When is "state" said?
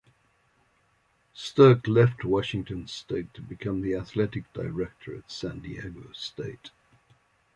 2.87-3.31, 6.11-6.71